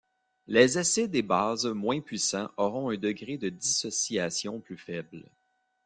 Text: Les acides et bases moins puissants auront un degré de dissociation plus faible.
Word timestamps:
Les 0.47 0.79
acides 0.79 1.13
et 1.13 1.21
bases 1.21 1.67
moins 1.67 2.01
puissants 2.01 2.49
auront 2.57 2.89
un 2.89 2.97
degré 2.97 3.37
de 3.37 3.49
dissociation 3.49 4.59
plus 4.59 4.79
faible. 4.79 5.29